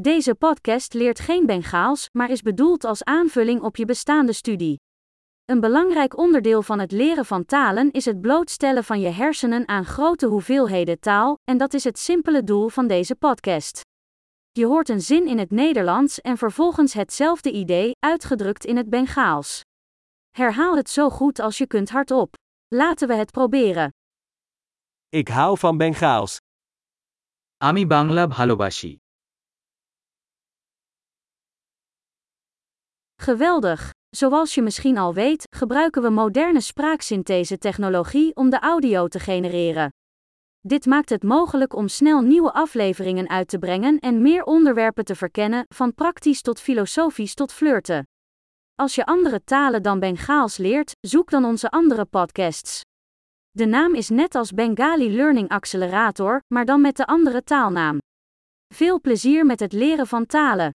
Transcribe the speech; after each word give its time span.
Deze 0.00 0.34
podcast 0.34 0.94
leert 0.94 1.20
geen 1.20 1.46
Bengaals, 1.46 2.08
maar 2.12 2.30
is 2.30 2.42
bedoeld 2.42 2.84
als 2.84 3.04
aanvulling 3.04 3.60
op 3.60 3.76
je 3.76 3.84
bestaande 3.84 4.32
studie. 4.32 4.80
Een 5.44 5.60
belangrijk 5.60 6.16
onderdeel 6.16 6.62
van 6.62 6.78
het 6.78 6.92
leren 6.92 7.24
van 7.24 7.44
talen 7.44 7.92
is 7.92 8.04
het 8.04 8.20
blootstellen 8.20 8.84
van 8.84 9.00
je 9.00 9.08
hersenen 9.08 9.68
aan 9.68 9.84
grote 9.84 10.26
hoeveelheden 10.26 11.00
taal, 11.00 11.38
en 11.44 11.58
dat 11.58 11.74
is 11.74 11.84
het 11.84 11.98
simpele 11.98 12.44
doel 12.44 12.68
van 12.68 12.86
deze 12.86 13.14
podcast. 13.14 13.80
Je 14.52 14.66
hoort 14.66 14.88
een 14.88 15.00
zin 15.00 15.26
in 15.26 15.38
het 15.38 15.50
Nederlands 15.50 16.20
en 16.20 16.36
vervolgens 16.36 16.92
hetzelfde 16.92 17.52
idee, 17.52 17.92
uitgedrukt 17.98 18.64
in 18.64 18.76
het 18.76 18.90
Bengaals. 18.90 19.60
Herhaal 20.30 20.76
het 20.76 20.90
zo 20.90 21.10
goed 21.10 21.38
als 21.38 21.58
je 21.58 21.66
kunt 21.66 21.90
hardop. 21.90 22.34
Laten 22.68 23.08
we 23.08 23.14
het 23.14 23.30
proberen. 23.30 23.90
Ik 25.08 25.28
hou 25.28 25.58
van 25.58 25.76
Bengaals. 25.76 26.40
Ami 27.56 27.86
Bangla 27.86 28.26
bhalobashi. 28.26 29.04
Geweldig! 33.26 33.90
Zoals 34.16 34.54
je 34.54 34.62
misschien 34.62 34.98
al 34.98 35.14
weet, 35.14 35.46
gebruiken 35.56 36.02
we 36.02 36.10
moderne 36.10 36.60
spraaksynthese-technologie 36.60 38.34
om 38.34 38.50
de 38.50 38.58
audio 38.58 39.08
te 39.08 39.18
genereren. 39.20 39.90
Dit 40.60 40.86
maakt 40.86 41.08
het 41.08 41.22
mogelijk 41.22 41.74
om 41.74 41.88
snel 41.88 42.20
nieuwe 42.20 42.52
afleveringen 42.52 43.28
uit 43.28 43.48
te 43.48 43.58
brengen 43.58 43.98
en 43.98 44.22
meer 44.22 44.44
onderwerpen 44.44 45.04
te 45.04 45.14
verkennen, 45.14 45.64
van 45.74 45.94
praktisch 45.94 46.40
tot 46.40 46.60
filosofisch 46.60 47.34
tot 47.34 47.52
flirten. 47.52 48.08
Als 48.74 48.94
je 48.94 49.06
andere 49.06 49.44
talen 49.44 49.82
dan 49.82 49.98
Bengaals 49.98 50.56
leert, 50.56 50.92
zoek 51.00 51.30
dan 51.30 51.44
onze 51.44 51.70
andere 51.70 52.04
podcasts. 52.04 52.80
De 53.50 53.66
naam 53.66 53.94
is 53.94 54.08
net 54.08 54.34
als 54.34 54.52
Bengali 54.52 55.16
Learning 55.16 55.48
Accelerator, 55.48 56.42
maar 56.54 56.64
dan 56.64 56.80
met 56.80 56.96
de 56.96 57.06
andere 57.06 57.42
taalnaam. 57.42 57.98
Veel 58.74 59.00
plezier 59.00 59.46
met 59.46 59.60
het 59.60 59.72
leren 59.72 60.06
van 60.06 60.26
talen. 60.26 60.70